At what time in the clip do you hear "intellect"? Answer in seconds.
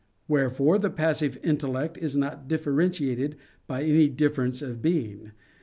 1.43-1.95